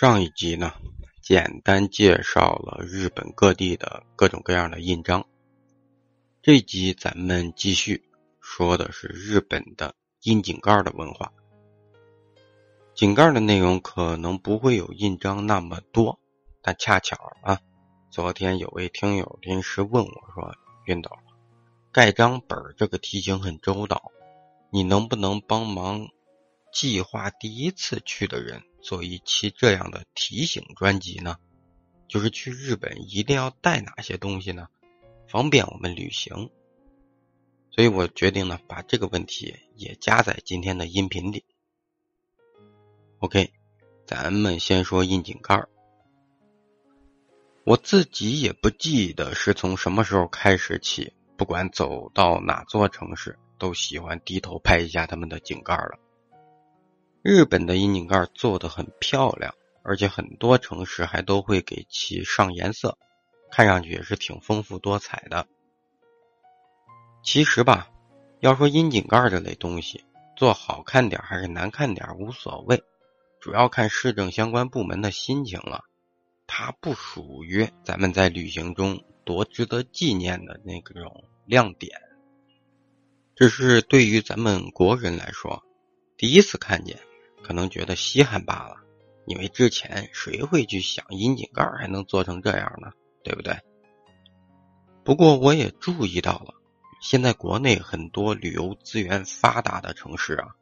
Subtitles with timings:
[0.00, 0.74] 上一集呢，
[1.20, 5.26] 简单介绍了日本各地的各种各样的印章。
[6.40, 8.08] 这集咱们继续
[8.40, 11.32] 说的是日本的印井盖的文化。
[12.94, 16.20] 井盖的内容可能不会有印章那么多，
[16.62, 17.58] 但恰巧啊，
[18.08, 20.54] 昨天有位听友临时问我说
[20.86, 21.34] ：“晕倒了，
[21.90, 24.12] 盖章本这个题型很周到，
[24.70, 26.08] 你能不能帮忙
[26.72, 31.36] 计划第一次去的人？”做一期这样的提醒专辑呢，
[32.06, 34.68] 就是去日本一定要带哪些东西呢？
[35.26, 36.48] 方便我们旅行。
[37.70, 41.44] 所以我决定呢，把这个问题也加在今天的音频里。
[43.18, 43.52] OK，
[44.06, 45.66] 咱们先说印井盖
[47.64, 55.98] 我自己也不记得是从什么时候开始起，不管走到哪座城市，都喜欢低头拍一下他们的井盖了。
[57.22, 62.96] 日本的窨井盖做的很漂亮，而且很多城市还都会给其上颜色，
[63.50, 65.46] 看上去也是挺丰富多彩的。
[67.22, 67.90] 其实吧，
[68.40, 70.04] 要说窨井盖这类东西，
[70.36, 72.82] 做好看点还是难看点无所谓，
[73.40, 75.84] 主要看市政相关部门的心情了。
[76.46, 82.00] 它不属于咱们在旅行中多值得纪念的那种亮点，
[83.34, 85.62] 只是对于咱们国人来说，
[86.16, 86.98] 第一次看见。
[87.42, 88.76] 可能觉得稀罕罢了，
[89.26, 92.92] 因为之前谁会去想窨井盖还能做成这样呢？
[93.22, 93.58] 对不对？
[95.04, 96.54] 不过我也注意到了，
[97.00, 100.54] 现在国内很多旅游资源发达的城市啊，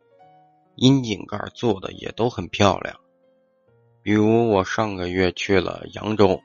[0.76, 3.00] 窨井盖做的也都很漂亮。
[4.02, 6.40] 比如我上个月去了扬州，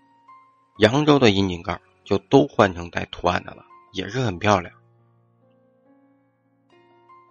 [0.79, 4.73] 扬州的窨井盖就都换成带图案的了，也是很漂亮。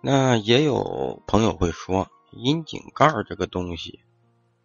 [0.03, 2.09] 那也有朋友会说。
[2.33, 4.01] 窨井盖这个东西，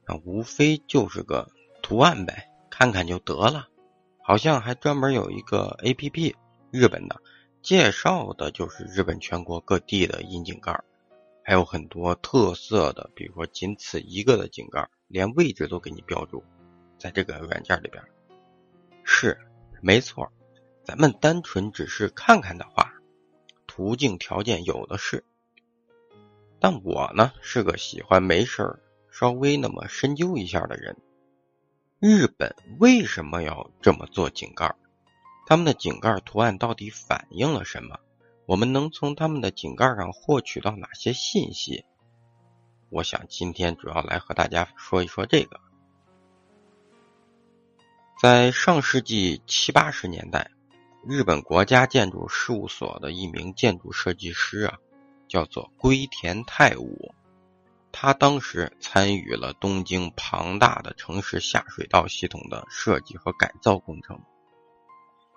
[0.06, 1.50] 啊，无非就是个
[1.82, 3.68] 图案呗，看看就得了。
[4.22, 6.36] 好像还专门有一个 A P P，
[6.72, 7.22] 日本的，
[7.62, 10.84] 介绍的就是日本全国各地的窨井盖，
[11.44, 16.44] 还有很多特色的，比如说仅此一个的井盖，连位置都给你标注，
[16.98, 18.04] 在这个软件里边。
[19.04, 19.38] 是，
[19.82, 20.32] 没错，
[20.84, 22.94] 咱们单纯只是看看的话，
[23.68, 25.24] 途径条件有的是。
[26.68, 28.80] 但我呢是个喜欢没事儿
[29.12, 30.98] 稍微那么深究一下的人。
[32.00, 34.76] 日本为什么要这么做井盖？
[35.46, 38.00] 他们的井盖图案到底反映了什么？
[38.48, 41.86] 我们能从他们的井盖上获取到哪些信息？
[42.90, 45.62] 我想今天主要来和大家说一说这个。
[48.20, 50.50] 在上世纪七八十年代，
[51.08, 54.80] 日本国家建筑事务所的一名建筑设计师啊。
[55.36, 57.14] 叫做龟田太武，
[57.92, 64.22] 他当时参与了东京庞大的城市下水道系统的设计和改造工程。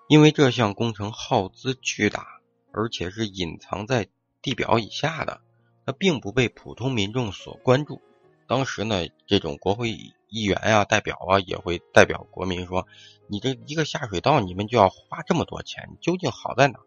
[0.07, 2.25] 因为这项工程耗资巨大，
[2.71, 4.07] 而且是隐藏在
[4.41, 5.41] 地表以下的，
[5.85, 8.01] 它并不被普通民众所关注。
[8.47, 9.91] 当时呢，这种国会
[10.29, 12.87] 议员啊、代表啊，也会代表国民说
[13.27, 16.79] ：“你这一个下水道，你们就要花这么多钱，究竟好在哪？”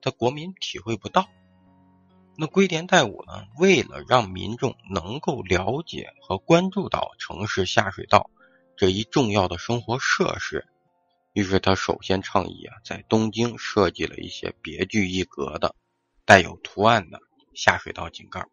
[0.00, 1.28] 他国民体会不到。
[2.36, 3.46] 那龟田太武呢？
[3.58, 8.28] 为了让民众能够了解和关注到城市下水道
[8.76, 10.66] 这一重要的生活设施，
[11.32, 15.76] 于是他首先倡议啊，在东京设计了一些别具一格的、
[16.24, 17.20] 带有图案的
[17.54, 18.48] 下水道井盖，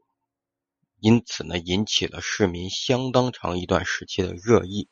[0.99, 4.89] 因此呢，引起了市民相当长一段时期的热议。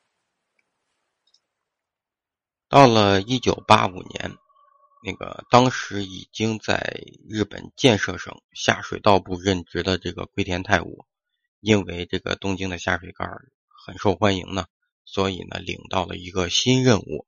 [2.68, 4.36] 到了一九八五年。
[5.02, 11.06] 那个当时已经在日本建设省下水道部任职的这个龟田太武，
[11.62, 13.26] 因为这个东京的下水盖
[13.68, 14.66] 很受欢迎呢，
[15.06, 17.26] 所以呢领到了一个新任务，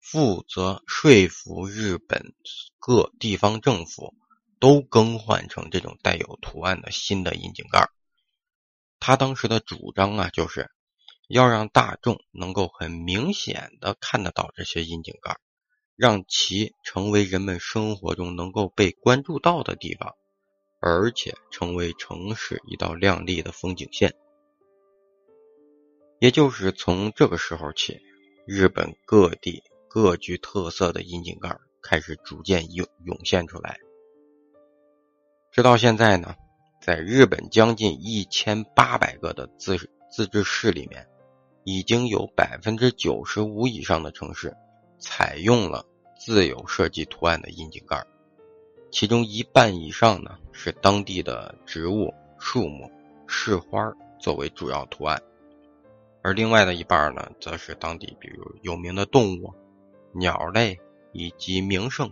[0.00, 2.32] 负责说服日本
[2.78, 4.14] 各地方政府
[4.60, 7.90] 都更换成这种带有图案的新的窨井盖。
[9.00, 10.70] 他当时的主张啊，就是
[11.26, 15.36] 要让大众能够很明显的看得到这些窨井盖。
[15.96, 20.14] 让其成为人们生活中能够被关注到的地方，
[20.80, 24.14] 而且成为城市一道亮丽的风景线。
[26.18, 28.00] 也就是从这个时候起，
[28.46, 33.78] 日本各地各具特色的窨井盖开始逐渐涌涌现出来。
[35.52, 36.34] 直到现在呢，
[36.80, 39.76] 在日本将近一千八百个的自
[40.10, 41.06] 自治市里面，
[41.62, 44.56] 已经有百分之九十五以上的城市。
[44.98, 45.84] 采用了
[46.18, 48.04] 自有设计图案的窨井盖，
[48.90, 52.90] 其中一半以上呢是当地的植物、树木、
[53.26, 55.20] 市花作为主要图案。
[56.22, 59.52] 而另外的一半呢，则是当地比如有名的动物、
[60.12, 60.80] 鸟类
[61.12, 62.10] 以及名胜。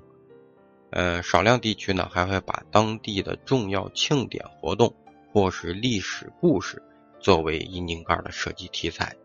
[0.91, 4.95] 呃，少量地区呢，还会把当地的重要庆典活动
[5.33, 6.83] 或是历史故事
[7.19, 9.17] 作为窨井盖的设计题材。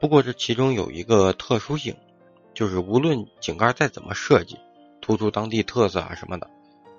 [0.00, 1.94] 不过这其中有一个特殊性，
[2.54, 4.58] 就是无论井盖再怎么设计，
[5.00, 6.50] 突出当地特色啊什么的，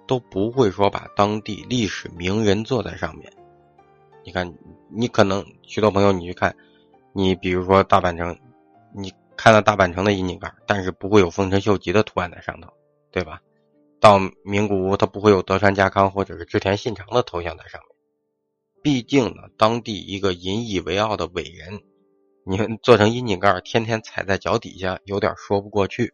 [0.07, 3.33] 都不会说把当地历史名人坐在上面。
[4.23, 4.53] 你看，
[4.89, 6.55] 你可能许多朋友你去看，
[7.11, 8.37] 你比如说大阪城，
[8.95, 12.69] 你看了大阪城的窨井盖，但是不会有丰臣秀吉的图案在上头。
[13.13, 13.41] 对吧？
[13.99, 17.89] 到名古屋，它不会有德川家康或者是织田信长的头像在上面。
[18.81, 21.81] 毕竟呢，当地一个引以为傲的伟人，
[22.43, 26.13] 你做成窨井盖，天天踩在脚底下，有点说不过去。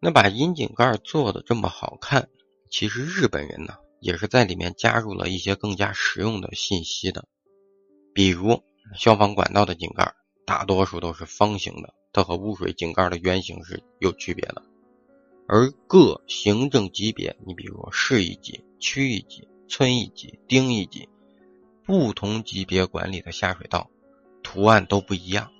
[0.00, 2.28] 那把窨井盖做的这么好看，
[2.70, 7.26] 其实日本人呢，也是在里面加入了一些更加实用的信息的。
[8.12, 8.62] 比如
[8.94, 10.14] 消防管道的井盖，
[10.44, 11.94] 大多数都是方形的。
[12.12, 14.62] 它和污水井盖的圆形是有区别的，
[15.46, 21.08] 而各行政级别，你比如市一级、区一级、村一级、町一级，
[21.88, 23.88] 不同级别管理的下水道
[24.42, 25.50] 图案都不一样。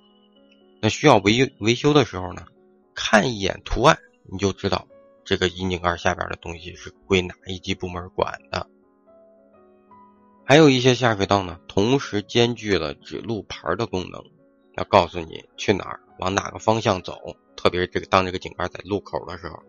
[0.79, 2.45] 那需要维维修的时候呢，
[2.93, 3.97] 看一眼图案
[4.31, 4.87] 你就知道
[5.25, 8.67] 这个窨井盖下边的东西是归哪一级部门管的。
[10.45, 14.23] 还有一些下水道呢，同时兼具了指路牌的功能。
[14.77, 17.17] 要告诉你去哪儿，往哪个方向走。
[17.57, 19.59] 特别是这个，当这个井盖在路口的时候，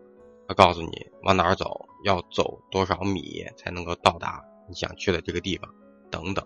[0.47, 5.73] 要告诉你往哪儿走，要走多少米才能够到达你想去的这个地方，
[6.11, 6.45] 等等。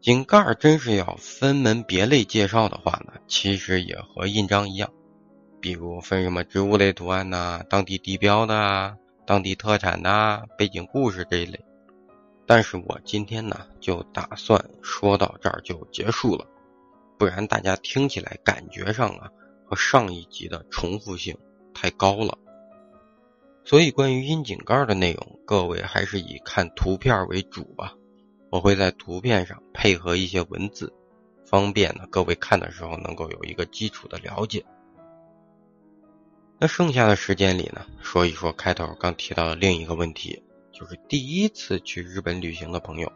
[0.00, 4.90] 井盖真是要分门别类介绍的话呢，其实也和印章一样，
[5.60, 8.96] 比如分什么植物类图案呐、当地地标的、
[9.26, 11.62] 当地特产呐、背景故事这一类。
[12.46, 16.46] 但是我今天呢，就打算说到这儿就结束了，
[17.18, 19.28] 不然大家听起来感觉上啊，
[19.66, 21.36] 和上一集的重复性
[21.74, 22.38] 太高了。
[23.64, 27.94] 所以关于窨井盖的内容，各位还是以看图片为主吧。
[28.50, 30.92] 我会在图片上配合一些文字，
[31.44, 34.64] 方便呢各位看的时候能够有一个基础的了解。
[36.58, 40.42] 那剩下的时间里呢，说一说开头刚提到的另一个问题。
[40.72, 43.12] 就是第一次去日本旅行的朋友，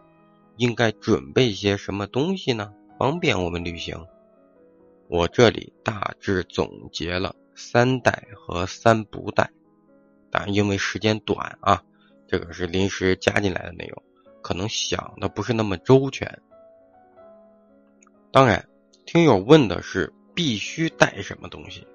[0.56, 2.75] 应该准备些什么东西呢？
[2.99, 4.06] 方便我们旅行。
[5.08, 9.50] 我这里大致总结了三带和三不带，
[10.35, 11.83] 啊因为时间短啊，
[12.27, 14.03] 这个是临时加进来的内容，
[14.43, 16.43] 可能想的不是那么周全。
[18.33, 18.69] 当然，
[19.07, 21.87] 听友问的是必须带什么东西，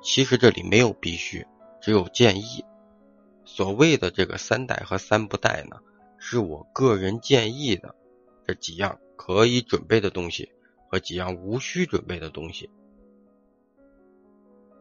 [0.00, 1.44] 其实这里没有必须，
[1.80, 2.64] 只有建议。
[3.44, 5.76] 所谓的这个三带和三不带呢，
[6.18, 7.94] 是我个人建议的
[8.46, 10.52] 这几样可以准备的东西
[10.88, 12.70] 和几样无需准备的东西。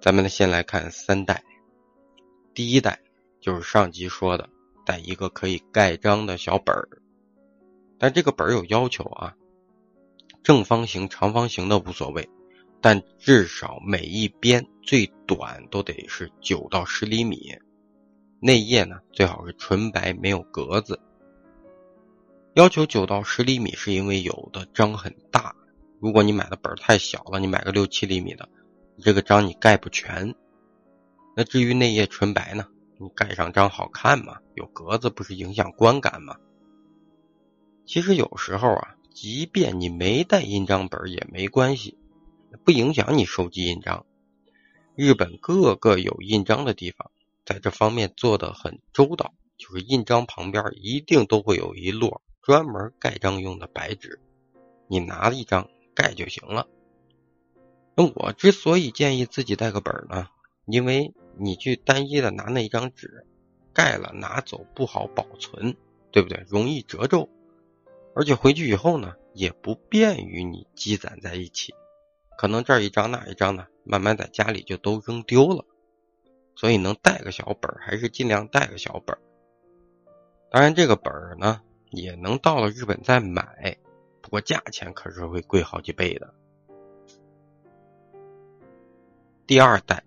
[0.01, 1.43] 咱们先来看三带，
[2.55, 2.97] 第一代
[3.41, 4.49] 就是上集说的
[4.85, 6.87] 带一个可以盖章的小本儿，
[7.99, 9.35] 但这个本儿有要求啊，
[10.41, 12.29] 正方形、长方形的无所谓，
[12.79, 17.53] 但至少每一边最短都得是九到十厘米。
[18.39, 20.97] 内页呢最好是纯白，没有格子。
[22.53, 25.53] 要求九到十厘米，是因为有的章很大，
[25.99, 28.47] 如果你买的本儿太小了，你买个六七厘米的，
[29.01, 30.33] 这个章你盖不全。
[31.35, 34.37] 那至于内页纯白呢，你盖上章好看吗？
[34.55, 36.37] 有格子不是影响观感吗？
[37.85, 41.97] 其实有时候啊，即便你没带印章本也没关系，
[42.63, 44.05] 不影响你收集印章。
[44.95, 47.11] 日本各个有印章的地方。
[47.45, 54.19] 在这方面做的很周到，就是印章旁边一定都会有一摞专门盖章用的白纸，
[54.87, 56.67] 你拿一张盖就行了。
[57.95, 60.27] 那我之所以建议自己带个本呢，
[60.65, 63.25] 因为你去单一的拿那一张纸
[63.73, 65.75] 盖了拿走不好保存，
[66.11, 66.43] 对不对？
[66.47, 67.29] 容易褶皱，
[68.13, 71.73] 而且回去以后呢，也不便于你积攒在一起，
[72.37, 75.65] 可能这一张那一张呢，慢慢在家里就都扔丢了。
[76.57, 79.19] 所以能带个小本儿，还是尽量带个小本儿。
[80.49, 83.75] 当然，这个本儿呢，也能到了日本再买，
[84.21, 86.33] 不过价钱可是会贵好几倍的。
[89.45, 90.01] 第二代，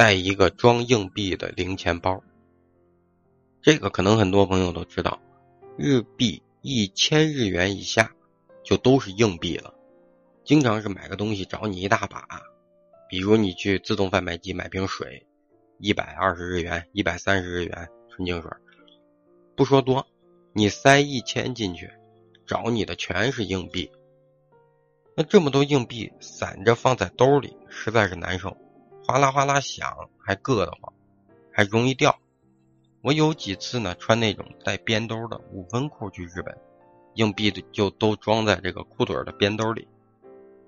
[0.00, 2.24] 带一个装硬币的零钱包。
[3.60, 5.20] 这个可能很多朋友都知道，
[5.76, 8.10] 日币一千日元以下
[8.64, 9.74] 就都是硬币了。
[10.42, 12.26] 经常是买个东西找你一大把，
[13.10, 15.26] 比如你去自动贩卖机买瓶水。
[15.76, 18.50] 一百二十日元，一百三十日元纯净水，
[19.54, 20.06] 不说多，
[20.54, 21.90] 你塞一千进去，
[22.46, 23.92] 找你的全是硬币。
[25.14, 28.56] 那这么多硬币散着放在兜里，实在是难受，
[29.10, 30.92] 哗啦哗啦响，还硌得慌，
[31.50, 32.20] 还容易掉。
[33.02, 36.56] 我有几次呢，穿那种带边兜的五分裤去日本，
[37.14, 39.88] 硬币就都装在这个裤腿的边兜里，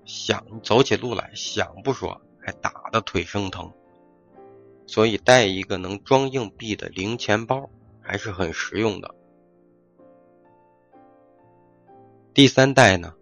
[0.03, 3.71] 想走起路来想不说，还打的腿生疼。
[4.87, 7.69] 所以带一个能装硬币的零钱包
[8.01, 9.15] 还是很实用的。
[12.33, 13.13] 第三代呢，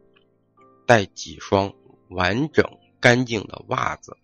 [0.88, 1.72] 带几双
[2.10, 2.66] 完整
[3.00, 4.18] 干净的袜子。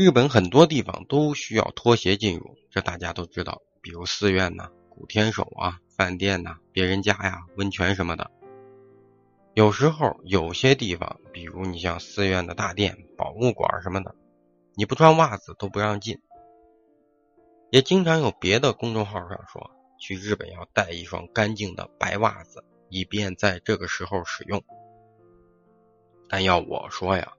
[0.00, 8.30] 日本很多地方都需要拖鞋进入，这大家都知道，比如寺院呐、古天守啊、饭店呐、别人家呀、温泉什么的。
[9.54, 14.14] 有时候有些地方，比如你像寺院的大殿、宝物馆什么的，
[14.76, 16.20] 你不穿袜子都不让进。
[17.70, 22.64] 也经常有别的公众号上说，去日本要带一双干净的白袜子。
[22.88, 24.62] 以便在这个时候使用，
[26.28, 27.32] 但要我说呀，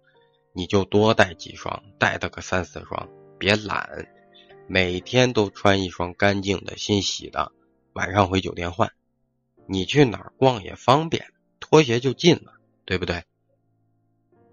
[0.59, 4.09] 你就多带几双，带它个三四双，别懒，
[4.67, 7.53] 每天都穿一双干净的、新洗的，
[7.93, 8.91] 晚上回酒店换。
[9.67, 13.23] 你去哪儿逛也方便，拖鞋就进了，对不对？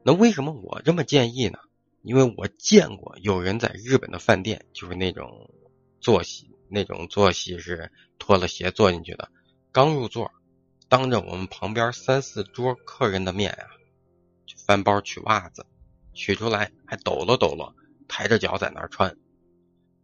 [0.04, 1.58] 那为什么我这么建议呢？
[2.02, 5.50] 因为我见过有人在日本的饭店，就是那种
[6.00, 9.28] 坐席，那种坐席是脱了鞋坐进去的，
[9.72, 10.30] 刚入座。
[10.88, 13.66] 当着我们旁边三四桌客人的面呀，
[14.46, 15.66] 就翻包取袜子，
[16.16, 17.76] 取出来还抖了抖了，
[18.08, 19.16] 抬着脚在那儿穿。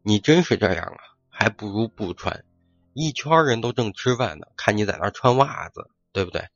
[0.03, 2.45] 你真是这样啊，还不如不穿。
[2.93, 6.49] 一圈人都正吃饭呢，看你在那儿穿袜子，对不对？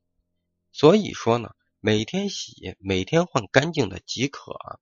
[0.71, 4.79] 所以说呢，每天洗，每天换干净的即可。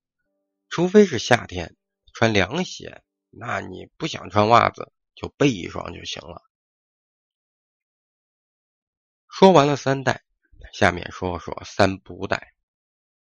[0.69, 1.76] 除非是夏天
[2.12, 6.43] 穿凉鞋，那你不想穿袜子就备一双就行了。
[9.28, 10.25] 说完了三代，
[10.73, 12.53] 下面说说三不带。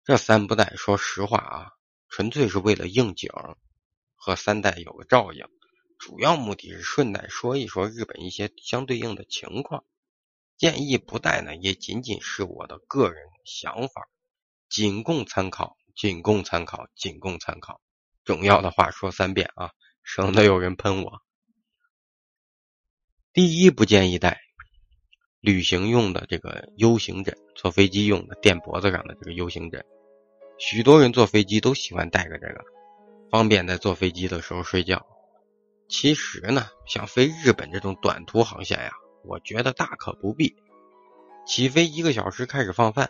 [0.03, 1.71] 这三不带，说实话啊，
[2.09, 3.29] 纯粹是为了应景，
[4.15, 5.45] 和三代有个照应。
[5.99, 9.85] 主要目的是顺带说一说日本一些相对应的情况。
[10.57, 14.09] 建议不带呢，也仅仅是我的个人想法，
[14.69, 17.79] 仅供参考，仅供参考，仅供参考。
[18.23, 19.69] 重要的话说三遍啊，
[20.03, 21.21] 省得有人喷我。
[23.33, 24.41] 第一，不建议带。
[25.41, 29.83] 旅行用的这个 U 型枕，坐飞机用的垫脖子上的这个 U 型枕，
[30.59, 32.63] 许多人坐飞机都喜欢带个这个，
[33.31, 35.03] 方便在坐飞机的时候睡觉。
[35.89, 38.91] 其实呢，像飞日本这种短途航线呀，
[39.23, 40.55] 我觉得大可不必。
[41.47, 43.09] 起飞一个小时开始放饭，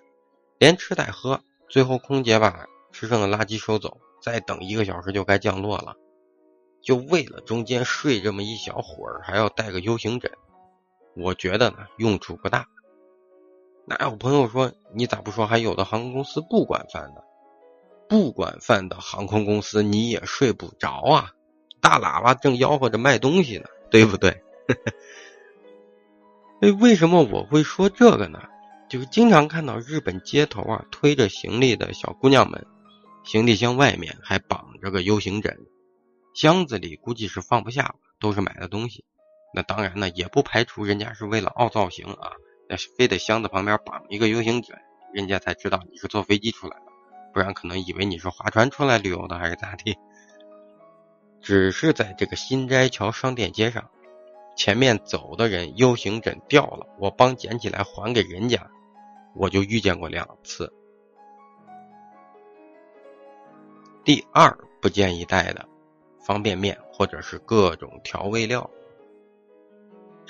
[0.58, 5.98] 连吃带喝，最后空姐把吃剩的垃圾收走，再等一个小时就该降落了。
[6.82, 10.32] 就为了中间睡这么一小会儿，还要带个 U 型枕。
[11.16, 12.68] 我觉得呢，用处不大。
[13.86, 17.24] 那有朋友说，你咋不说还有的航空公司不管饭的？
[18.08, 21.32] 不管饭的航空公司你也睡不着啊！
[21.82, 24.44] 大喇叭正吆喝着卖东西呢，对不对？
[26.62, 28.44] 哎，为什么我会说这个呢？
[28.90, 32.68] 就是经常看到日本街头啊，推着行李的小姑娘们，
[33.24, 35.58] 行李箱外面还绑着个 U 型枕，
[36.34, 39.06] 箱子里估计是放不下都是买的东西。
[39.54, 42.32] 那当然呢，也不排除人家是为了凹造型啊，
[42.70, 44.78] 那是非得箱子旁边绑一个 U 型枕，
[45.14, 46.86] 人家才知道你是坐飞机出来的，
[47.34, 49.98] 不然可能以为你是划船出来旅游的还是咋地。
[51.42, 53.90] 只是在这个新斋桥商店街上，
[54.56, 58.70] 前面走的人 U 型枕掉了，我帮捡起来还给人家，
[59.36, 60.72] 我就遇见过两次。
[64.04, 65.68] 第二不建议带的，
[66.26, 68.70] 方便面或者是各种调味料。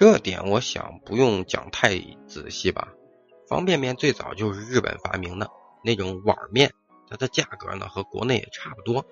[0.01, 2.88] 这点我想不用讲太仔细吧。
[3.48, 5.51] 方便面最早就是日本发明的
[5.84, 6.74] 那种碗面，
[7.08, 9.05] 它的价格呢和国内也差不多，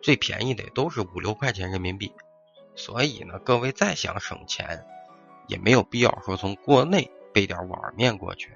[0.00, 2.12] 最便宜的也都是五六块钱人民币。
[2.76, 4.86] 所以呢，各位再想省钱，
[5.48, 8.52] 也没有必要说从国内备点碗面过去。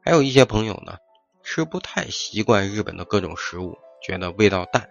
[0.00, 0.98] 还有一些朋友呢，
[1.42, 4.88] 吃不太习惯日本的各种食物，觉得味道淡，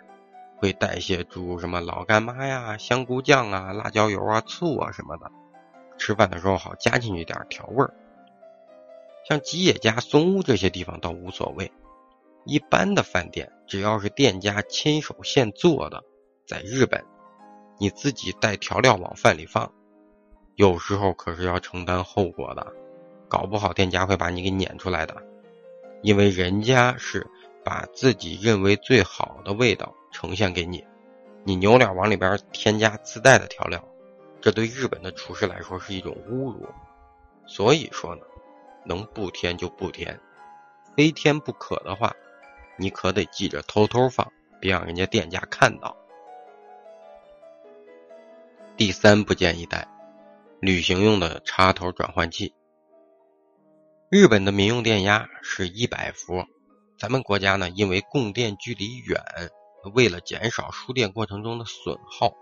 [0.58, 5.32] 会带些诸如什么老干妈呀、香菇酱啊、辣椒油啊、醋啊什么的。
[5.98, 7.94] 吃饭的时候好加进去点调味儿，
[9.28, 11.72] 像吉野家、松屋这些地方倒无所谓。
[12.46, 16.04] 一般的饭店，只要是店家亲手现做的，
[16.46, 17.04] 在日本，
[17.80, 19.74] 你自己带调料往饭里放，
[20.56, 22.72] 有时候可是要承担后果的，
[23.28, 25.16] 搞不好店家会把你给撵出来的，
[26.04, 27.26] 因为人家是
[27.64, 30.86] 把自己认为最好的味道呈现给你，
[31.44, 33.84] 你扭脸往里边添加自带的调料。
[34.46, 36.70] 这对日本的厨师来说是一种侮辱。
[37.48, 38.22] 所以说呢，
[38.86, 40.22] 能不添就不添，
[40.96, 42.16] 非添不可的话，
[42.78, 45.98] 你可得记着偷偷放，别让人家店家看到。
[48.78, 49.88] 第三不建议带，
[50.60, 52.54] 旅行用的插头转换器。
[54.12, 56.46] 日本的民用电压是一百伏，
[57.00, 59.20] 咱们国家呢，因为供电距离远，
[59.96, 62.36] 为了减少输电过程中的损耗，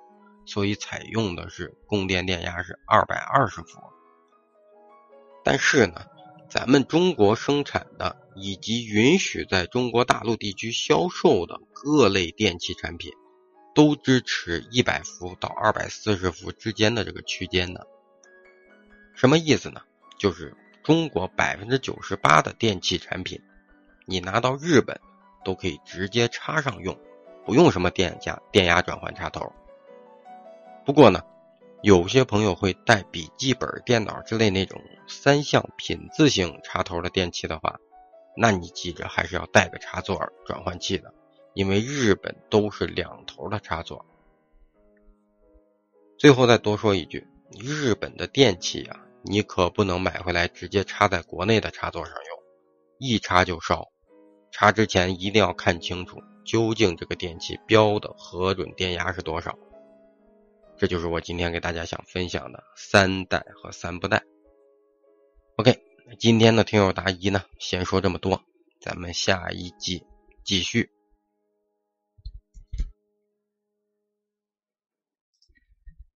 [0.45, 3.79] 所以采用的是供电电压是二百二十伏。
[5.43, 6.05] 但是呢，
[6.50, 13.12] 咱们中国生产的以及允许在中国大陆地区销售的各类电器产品，
[13.75, 17.81] 都支持一百伏到二百四十伏之间的这个区间呢。
[19.15, 19.81] 什么意思呢？
[20.19, 20.55] 就是。
[20.83, 23.39] 中国百分之九十八的电器产品，
[24.05, 25.00] 你拿到日本
[25.45, 27.00] 都可以直接插上用，
[27.45, 29.50] 不用什么电压电压转换插头。
[30.85, 31.23] 不过呢，
[31.81, 37.79] 有些朋友会带笔记本电脑之类那种三项品字型插头的电器的话，
[38.35, 41.13] 那你记着还是要带个插座转换器的，
[41.53, 44.05] 因为日本都是两头的插座。
[46.17, 47.27] 最后再多说一句，
[47.59, 48.99] 日本的电器啊。
[49.25, 52.43] 你可不能买回来直接插在国内的插座上用，
[52.97, 53.87] 一插就烧。
[54.51, 59.57] 插之前一定要看清楚，究竟这个电器标的核准电压是多少。
[60.83, 64.21] 这就是我今天给大家想分享的三代和三不带。
[65.55, 65.79] OK，
[66.19, 68.43] 今天的听友答疑呢，先说这么多，
[68.81, 70.03] 咱们下一集
[70.43, 70.89] 继续。